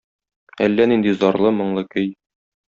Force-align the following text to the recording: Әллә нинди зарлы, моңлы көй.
Әллә 0.67 0.87
нинди 0.93 1.15
зарлы, 1.21 1.53
моңлы 1.61 1.87
көй. 1.95 2.13